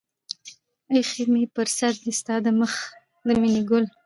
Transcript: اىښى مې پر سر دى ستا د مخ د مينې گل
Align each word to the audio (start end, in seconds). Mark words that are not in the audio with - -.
اىښى 0.95 1.23
مې 1.31 1.41
پر 1.55 1.67
سر 1.77 1.93
دى 2.03 2.11
ستا 2.19 2.35
د 2.45 2.47
مخ 2.59 2.73
د 3.27 3.29
مينې 3.41 3.61
گل 3.69 3.85